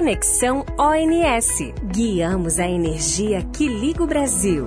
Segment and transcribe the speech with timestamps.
[0.00, 1.74] Conexão ONS.
[1.92, 4.64] Guiamos a energia que liga o Brasil.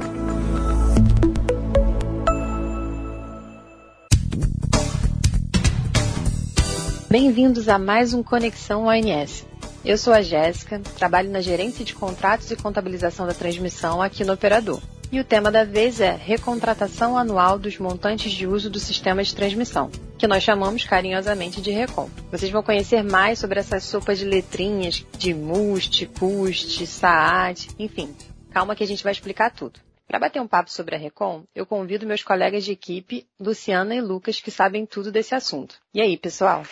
[7.09, 9.43] Bem-vindos a mais um Conexão ONS.
[9.83, 14.33] Eu sou a Jéssica, trabalho na gerência de contratos e contabilização da transmissão aqui no
[14.33, 14.79] Operador.
[15.11, 19.33] E o tema da vez é recontratação anual dos montantes de uso do sistema de
[19.33, 19.89] transmissão,
[20.23, 22.09] que nós chamamos carinhosamente de RECOM.
[22.31, 28.15] Vocês vão conhecer mais sobre essas sopas de letrinhas de MUST, CUST, SAAD, enfim.
[28.49, 29.81] Calma que a gente vai explicar tudo.
[30.07, 33.99] Para bater um papo sobre a Recom, eu convido meus colegas de equipe, Luciana e
[33.99, 35.75] Lucas, que sabem tudo desse assunto.
[35.93, 36.63] E aí, pessoal?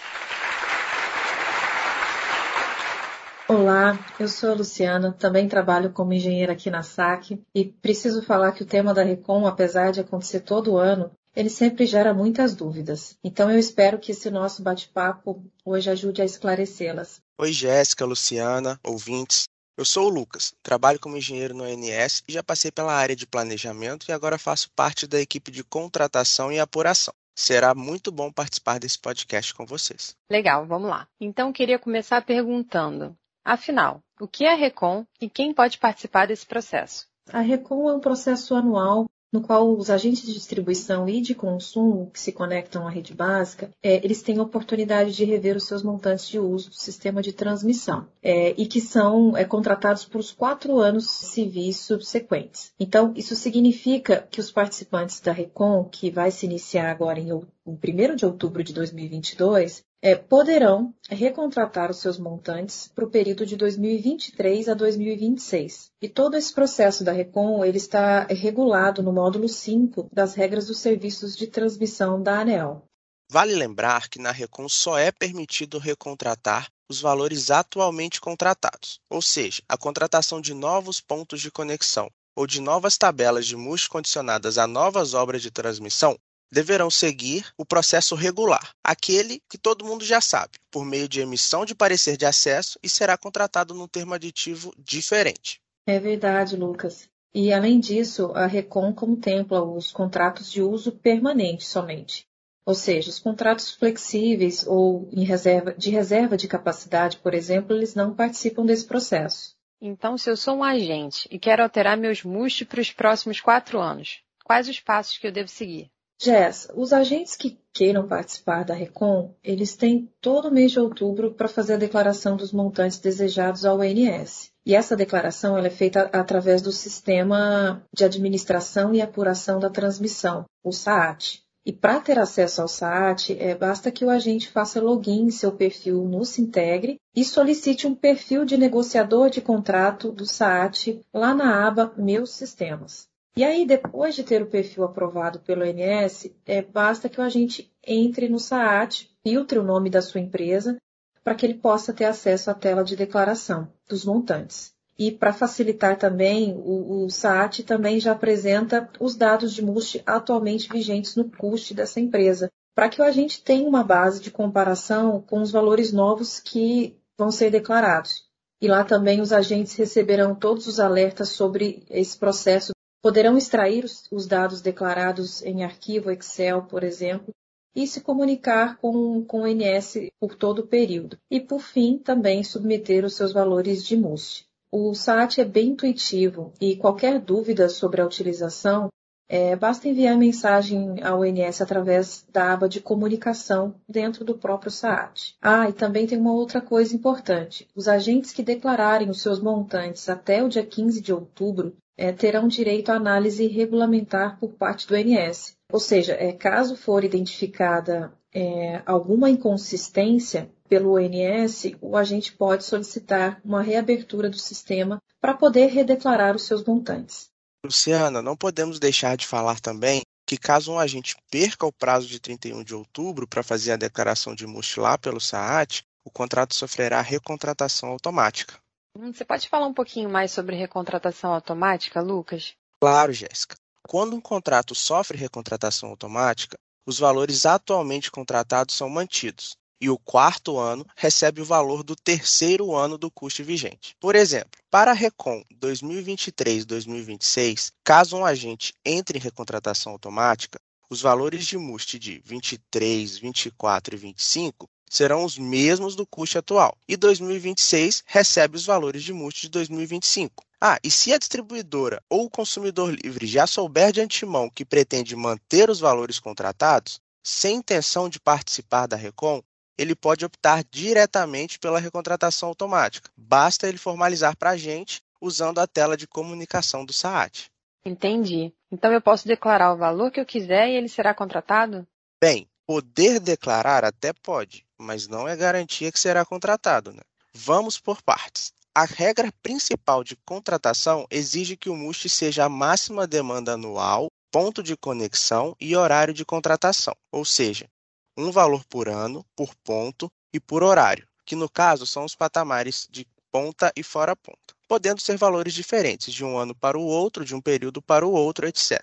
[3.50, 8.54] Olá, eu sou a Luciana, também trabalho como engenheira aqui na SAC e preciso falar
[8.54, 13.18] que o tema da Recom, apesar de acontecer todo ano, ele sempre gera muitas dúvidas.
[13.24, 17.22] Então eu espero que esse nosso bate-papo hoje ajude a esclarecê-las.
[17.38, 19.48] Oi, Jéssica, Luciana, ouvintes.
[19.78, 23.26] Eu sou o Lucas, trabalho como engenheiro no ONS e já passei pela área de
[23.26, 27.14] planejamento e agora faço parte da equipe de contratação e apuração.
[27.34, 30.16] Será muito bom participar desse podcast com vocês.
[30.30, 31.08] Legal, vamos lá.
[31.20, 36.46] Então queria começar perguntando: Afinal, o que é a RECOM e quem pode participar desse
[36.46, 37.08] processo?
[37.32, 42.12] A RECOM é um processo anual no qual os agentes de distribuição e de consumo
[42.12, 45.82] que se conectam à rede básica, é, eles têm a oportunidade de rever os seus
[45.84, 50.32] montantes de uso do sistema de transmissão é, e que são é, contratados por os
[50.32, 52.74] quatro anos civis subsequentes.
[52.80, 58.16] Então, isso significa que os participantes da RECOM, que vai se iniciar agora em 1
[58.16, 64.70] de outubro de 2022, é, poderão recontratar os seus montantes para o período de 2023
[64.70, 65.92] a 2026.
[66.02, 70.80] E todo esse processo da Recon ele está regulado no módulo 5 das regras dos
[70.80, 72.84] serviços de transmissão da ANEL.
[73.30, 79.62] Vale lembrar que na Recon só é permitido recontratar os valores atualmente contratados, ou seja,
[79.70, 84.68] a contratação de novos pontos de conexão ou de novas tabelas de MUS condicionadas a
[84.68, 86.18] novas obras de transmissão
[86.52, 91.66] deverão seguir o processo regular, aquele que todo mundo já sabe, por meio de emissão
[91.66, 95.62] de parecer de acesso e será contratado num termo aditivo diferente.
[95.88, 97.10] É verdade, Lucas.
[97.34, 102.28] E, além disso, a RECOM contempla os contratos de uso permanente somente.
[102.66, 108.14] Ou seja, os contratos flexíveis ou reserva, de reserva de capacidade, por exemplo, eles não
[108.14, 109.56] participam desse processo.
[109.82, 113.80] Então, se eu sou um agente e quero alterar meus MUST para os próximos quatro
[113.80, 115.90] anos, quais os passos que eu devo seguir?
[116.24, 121.48] Jess, os agentes que queiram participar da Recom, eles têm todo mês de outubro para
[121.48, 124.52] fazer a declaração dos montantes desejados ao ONS.
[124.64, 130.72] E essa declaração é feita através do Sistema de Administração e Apuração da Transmissão, o
[130.72, 131.42] SAAT.
[131.66, 135.52] E para ter acesso ao SAAT, é, basta que o agente faça login em seu
[135.52, 141.66] perfil no Sintegre e solicite um perfil de negociador de contrato do SAAT lá na
[141.66, 143.10] aba Meus Sistemas.
[143.36, 147.72] E aí, depois de ter o perfil aprovado pelo ONS, é, basta que o agente
[147.86, 150.78] entre no SAAT, filtre o nome da sua empresa,
[151.24, 154.74] para que ele possa ter acesso à tela de declaração dos montantes.
[155.00, 160.70] E para facilitar também, o, o, SAAT também já apresenta os dados de MUST atualmente
[160.70, 165.42] vigentes no CUST dessa empresa, para que o agente tenha uma base de comparação com
[165.42, 168.30] os valores novos que vão ser declarados.
[168.62, 174.28] E lá também os agentes receberão todos os alertas sobre esse processo Poderão extrair os
[174.28, 177.34] dados declarados em arquivo Excel, por exemplo,
[177.76, 181.18] e se comunicar com, com o NS por todo o período.
[181.30, 184.46] E, por fim, também submeter os seus valores de MUST.
[184.72, 188.90] O SAT é bem intuitivo e qualquer dúvida sobre a utilização,
[189.28, 195.36] é, basta enviar mensagem ao ONS através da aba de comunicação dentro do próprio SAT.
[195.42, 197.68] Ah, e também tem uma outra coisa importante.
[197.76, 202.48] Os agentes que declararem os seus montantes até o dia 15 de outubro é, terão
[202.48, 205.56] direito à análise regulamentar por parte do INS.
[205.72, 213.40] Ou seja, é, caso for identificada é, alguma inconsistência pelo ONS, o agente pode solicitar
[213.46, 217.30] uma reabertura do sistema para poder redeclarar os seus montantes.
[217.64, 222.20] Luciana, não podemos deixar de falar também que caso um agente perca o prazo de
[222.20, 227.00] 31 de outubro para fazer a declaração de MUST lá pelo SAAT, o contrato sofrerá
[227.02, 228.61] recontratação automática.
[228.96, 232.56] Hum, você pode falar um pouquinho mais sobre recontratação automática, Lucas?
[232.80, 233.56] Claro, Jéssica.
[233.88, 240.60] Quando um contrato sofre recontratação automática, os valores atualmente contratados são mantidos e o quarto
[240.60, 243.96] ano recebe o valor do terceiro ano do custo vigente.
[244.00, 250.60] Por exemplo, para a Recon 2023-2026, caso um agente entre em recontratação automática,
[250.90, 256.78] os valores de MUST de 23, 24 e 25 serão os mesmos do custo atual,
[256.86, 260.44] e 2026 recebe os valores de MUST de 2025.
[260.60, 265.16] Ah, e se a distribuidora ou o consumidor livre já souber de antemão que pretende
[265.16, 269.42] manter os valores contratados, sem intenção de participar da Recon,
[269.78, 273.10] ele pode optar diretamente pela recontratação automática.
[273.16, 277.50] Basta ele formalizar para a gente usando a tela de comunicação do SAAT.
[277.86, 278.54] Entendi.
[278.70, 281.88] Então eu posso declarar o valor que eu quiser e ele será contratado?
[282.22, 286.92] Bem, poder declarar até pode, mas não é garantia que será contratado.
[286.92, 287.02] Né?
[287.34, 288.52] Vamos por partes.
[288.74, 294.64] A regra principal de contratação exige que o MUST seja a máxima demanda anual, ponto
[294.64, 297.70] de conexão e horário de contratação, ou seja,
[298.18, 302.88] um valor por ano, por ponto e por horário, que no caso são os patamares
[302.90, 307.26] de ponta e fora ponta, podendo ser valores diferentes de um ano para o outro,
[307.26, 308.82] de um período para o outro, etc.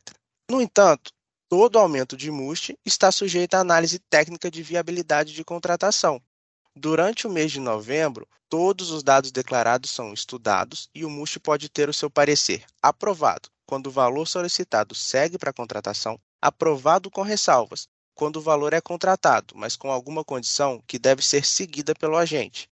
[0.50, 1.12] No entanto,
[1.48, 6.20] todo aumento de MUST está sujeito à análise técnica de viabilidade de contratação.
[6.76, 11.70] Durante o mês de novembro, todos os dados declarados são estudados e o MUST pode
[11.70, 13.48] ter o seu parecer aprovado.
[13.66, 17.88] Quando o valor solicitado segue para a contratação, aprovado com ressalvas.
[18.14, 22.68] Quando o valor é contratado, mas com alguma condição que deve ser seguida pelo agente,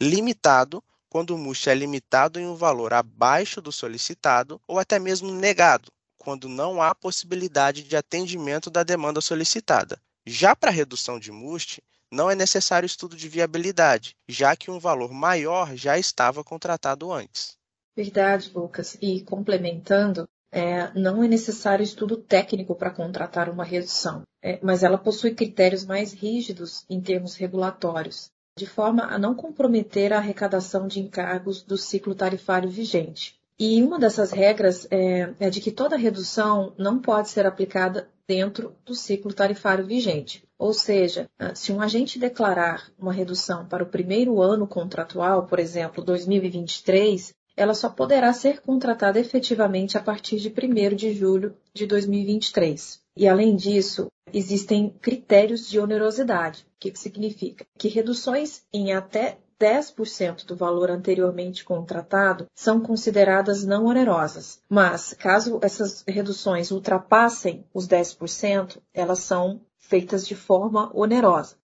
[0.00, 5.32] limitado quando o MUST é limitado em um valor abaixo do solicitado ou até mesmo
[5.32, 5.90] negado,
[6.20, 9.98] quando não há possibilidade de atendimento da demanda solicitada.
[10.26, 11.82] Já para redução de MUST,
[12.12, 17.56] não é necessário estudo de viabilidade, já que um valor maior já estava contratado antes.
[17.96, 18.98] Verdade, Lucas.
[19.00, 24.98] E complementando, é, não é necessário estudo técnico para contratar uma redução, é, mas ela
[24.98, 31.00] possui critérios mais rígidos em termos regulatórios de forma a não comprometer a arrecadação de
[31.00, 33.39] encargos do ciclo tarifário vigente.
[33.62, 38.74] E uma dessas regras é, é de que toda redução não pode ser aplicada dentro
[38.86, 40.42] do ciclo tarifário vigente.
[40.58, 45.58] Ou seja, ah, se um agente declarar uma redução para o primeiro ano contratual, por
[45.58, 51.86] exemplo, 2023, ela só poderá ser contratada efetivamente a partir de 1 de julho de
[51.86, 52.98] 2023.
[53.14, 56.62] E, além disso, existem critérios de onerosidade.
[56.62, 57.66] O que, que significa?
[57.76, 64.62] Que reduções em até 10% do valor anteriormente contratado são consideradas não onerosas.
[64.68, 71.56] Mas, caso essas reduções ultrapassem os 10%, elas são feitas de forma onerosa.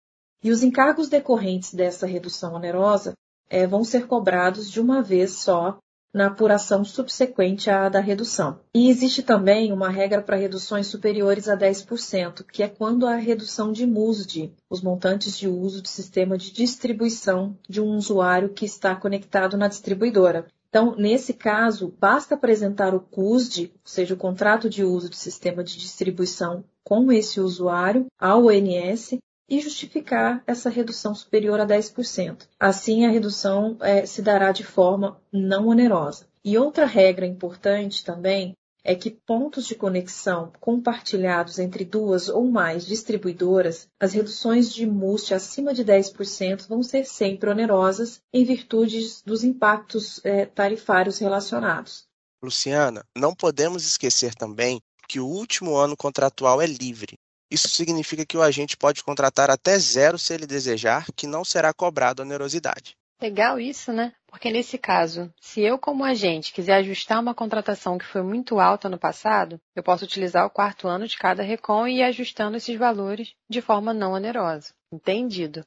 [0.44, 3.14] E os encargos decorrentes dessa redução onerosa
[3.48, 5.78] é, vão ser cobrados de uma vez só
[6.16, 8.58] na apuração subsequente à da redução.
[8.72, 13.70] E existe também uma regra para reduções superiores a 10%, que é quando a redução
[13.70, 18.96] de MUSD, os montantes de uso do sistema de distribuição de um usuário que está
[18.96, 20.46] conectado na distribuidora.
[20.70, 25.62] Então, nesse caso, basta apresentar o CUSD, ou seja, o contrato de uso do sistema
[25.62, 29.18] de distribuição com esse usuário, ao ONS,
[29.48, 32.48] e justificar essa redução superior a 10%.
[32.58, 36.26] Assim, a redução é, se dará de forma não onerosa.
[36.44, 38.54] E outra regra importante também
[38.86, 45.34] é que pontos de conexão compartilhados entre duas ou mais distribuidoras, as reduções de MUST
[45.34, 52.06] acima de 10% vão ser sempre onerosas em virtude dos impactos é, tarifários relacionados.
[52.40, 57.18] Luciana, não podemos esquecer também que o último ano contratual é livre,
[57.50, 61.72] isso significa que o agente pode contratar até zero se ele desejar, que não será
[61.72, 62.96] cobrado onerosidade.
[63.20, 64.12] Legal isso, né?
[64.26, 68.88] Porque nesse caso, se eu, como agente, quiser ajustar uma contratação que foi muito alta
[68.88, 72.76] no passado, eu posso utilizar o quarto ano de cada RECOM e ir ajustando esses
[72.76, 74.74] valores de forma não onerosa.
[74.92, 75.64] Entendido.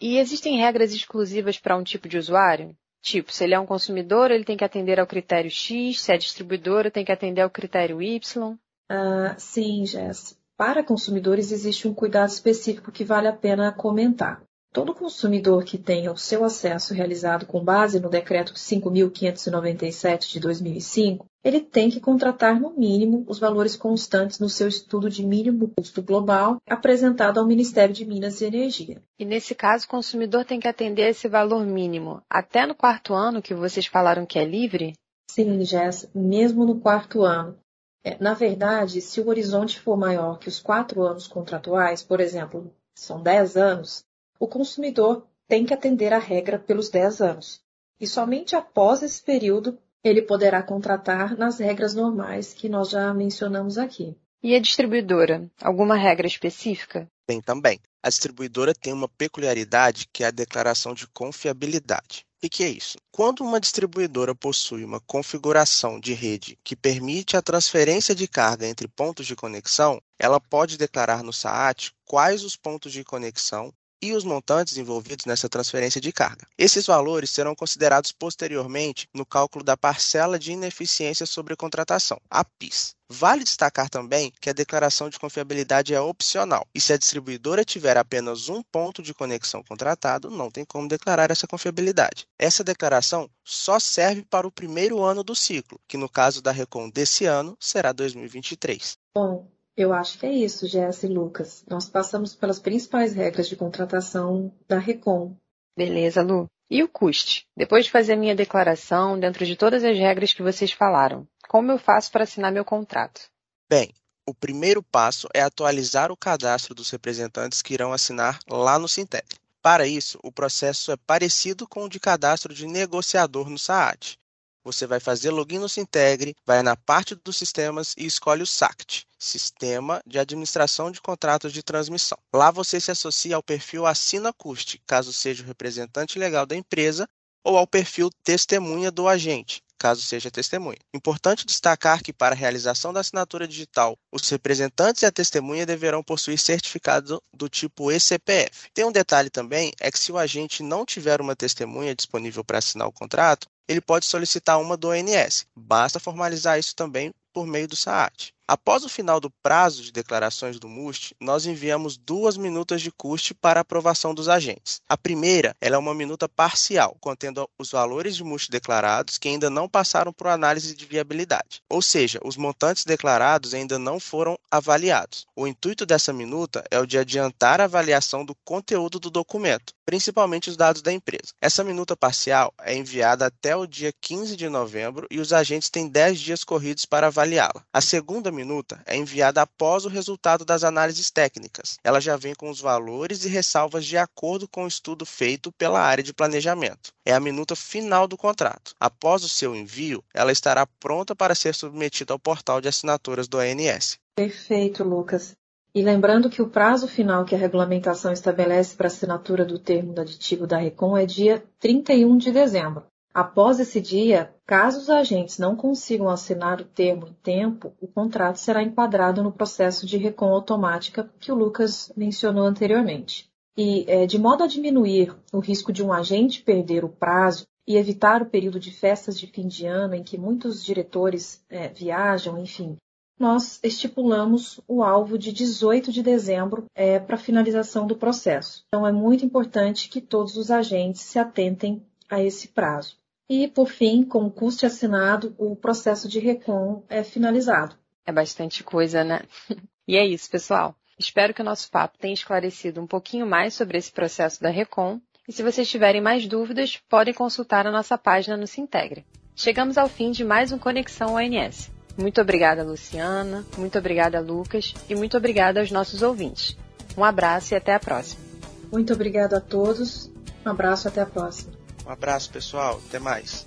[0.00, 2.74] E existem regras exclusivas para um tipo de usuário?
[3.02, 6.16] Tipo, se ele é um consumidor, ele tem que atender ao critério X, se é
[6.16, 8.56] distribuidora, tem que atender ao critério Y?
[8.88, 10.38] Ah, sim, Jess.
[10.56, 14.42] Para consumidores, existe um cuidado específico que vale a pena comentar.
[14.72, 21.26] Todo consumidor que tenha o seu acesso realizado com base no Decreto 5.597 de 2005,
[21.44, 26.02] ele tem que contratar no mínimo os valores constantes no seu estudo de mínimo custo
[26.02, 29.02] global apresentado ao Ministério de Minas e Energia.
[29.18, 33.42] E nesse caso, o consumidor tem que atender esse valor mínimo até no quarto ano,
[33.42, 34.94] que vocês falaram que é livre?
[35.30, 37.58] Sim, Jess, mesmo no quarto ano.
[38.06, 42.72] É, na verdade, se o horizonte for maior que os quatro anos contratuais, por exemplo,
[42.94, 44.04] são dez anos,
[44.38, 47.60] o consumidor tem que atender à regra pelos dez anos.
[48.00, 53.76] E somente após esse período ele poderá contratar nas regras normais que nós já mencionamos
[53.76, 54.16] aqui.
[54.40, 55.50] E a distribuidora?
[55.60, 57.08] Alguma regra específica?
[57.26, 57.80] Tem também.
[58.00, 62.24] A distribuidora tem uma peculiaridade que é a declaração de confiabilidade.
[62.44, 62.96] O que é isso?
[63.10, 68.86] Quando uma distribuidora possui uma configuração de rede que permite a transferência de carga entre
[68.86, 73.72] pontos de conexão, ela pode declarar no SAAT quais os pontos de conexão
[74.02, 76.46] e os montantes envolvidos nessa transferência de carga.
[76.56, 82.94] Esses valores serão considerados posteriormente no cálculo da parcela de ineficiência sobre contratação, a PIS.
[83.08, 87.96] Vale destacar também que a declaração de confiabilidade é opcional e se a distribuidora tiver
[87.96, 92.26] apenas um ponto de conexão contratado, não tem como declarar essa confiabilidade.
[92.36, 96.90] Essa declaração só serve para o primeiro ano do ciclo, que no caso da Recon
[96.90, 98.98] desse ano será 2023.
[99.14, 101.64] Bom, eu acho que é isso, Jess e Lucas.
[101.68, 105.36] Nós passamos pelas principais regras de contratação da Recom.
[105.76, 106.46] Beleza, Lu.
[106.70, 107.46] E o custe?
[107.56, 111.70] Depois de fazer a minha declaração, dentro de todas as regras que vocês falaram, como
[111.70, 113.28] eu faço para assinar meu contrato?
[113.68, 113.92] Bem,
[114.26, 119.36] o primeiro passo é atualizar o cadastro dos representantes que irão assinar lá no Sintec.
[119.62, 124.18] Para isso, o processo é parecido com o de cadastro de negociador no SAAD.
[124.66, 129.06] Você vai fazer login no Sintegre, vai na parte dos sistemas e escolhe o SACT,
[129.16, 132.18] Sistema de Administração de Contratos de Transmissão.
[132.34, 137.08] Lá você se associa ao perfil Assina Custe, caso seja o representante legal da empresa,
[137.44, 140.80] ou ao perfil Testemunha do agente, caso seja testemunha.
[140.92, 146.02] Importante destacar que, para a realização da assinatura digital, os representantes e a testemunha deverão
[146.02, 148.68] possuir certificado do tipo ECPF.
[148.74, 152.58] Tem um detalhe também, é que se o agente não tiver uma testemunha disponível para
[152.58, 155.46] assinar o contrato, ele pode solicitar uma do ONS.
[155.54, 158.32] Basta formalizar isso também por meio do SAAT.
[158.48, 163.34] Após o final do prazo de declarações do MUST, nós enviamos duas minutas de custe
[163.34, 164.80] para aprovação dos agentes.
[164.88, 169.68] A primeira é uma minuta parcial, contendo os valores de MUST declarados que ainda não
[169.68, 175.26] passaram por análise de viabilidade, ou seja, os montantes declarados ainda não foram avaliados.
[175.34, 180.48] O intuito dessa minuta é o de adiantar a avaliação do conteúdo do documento, principalmente
[180.48, 181.32] os dados da empresa.
[181.40, 185.88] Essa minuta parcial é enviada até o dia 15 de novembro e os agentes têm
[185.88, 187.64] 10 dias corridos para avaliá-la.
[187.72, 191.76] A segunda minuta é enviada após o resultado das análises técnicas.
[191.82, 195.80] Ela já vem com os valores e ressalvas de acordo com o estudo feito pela
[195.80, 196.90] área de planejamento.
[197.04, 198.72] É a minuta final do contrato.
[198.80, 203.38] Após o seu envio, ela estará pronta para ser submetida ao portal de assinaturas do
[203.38, 203.98] ANS.
[204.14, 205.34] Perfeito, Lucas.
[205.74, 210.46] E lembrando que o prazo final que a regulamentação estabelece para assinatura do termo aditivo
[210.46, 212.84] da RECOM é dia 31 de dezembro.
[213.16, 218.36] Após esse dia, caso os agentes não consigam assinar o termo em tempo, o contrato
[218.36, 223.26] será enquadrado no processo de recon automática que o Lucas mencionou anteriormente.
[223.56, 227.78] E, é, de modo a diminuir o risco de um agente perder o prazo e
[227.78, 232.36] evitar o período de festas de fim de ano em que muitos diretores é, viajam,
[232.36, 232.76] enfim,
[233.18, 238.64] nós estipulamos o alvo de 18 de dezembro é, para finalização do processo.
[238.68, 242.98] Então, é muito importante que todos os agentes se atentem a esse prazo.
[243.28, 247.76] E, por fim, com o custo assinado, o processo de recon é finalizado.
[248.06, 249.20] É bastante coisa, né?
[249.86, 250.76] e é isso, pessoal.
[250.98, 255.00] Espero que o nosso papo tenha esclarecido um pouquinho mais sobre esse processo da Recon.
[255.28, 259.04] E se vocês tiverem mais dúvidas, podem consultar a nossa página no Sintegre.
[259.34, 261.70] Chegamos ao fim de mais um Conexão ONS.
[261.98, 266.56] Muito obrigada, Luciana, muito obrigada, Lucas, e muito obrigada aos nossos ouvintes.
[266.96, 268.22] Um abraço e até a próxima.
[268.70, 270.10] Muito obrigada a todos.
[270.44, 271.55] Um abraço e até a próxima.
[271.86, 272.80] Um abraço, pessoal.
[272.88, 273.46] Até mais.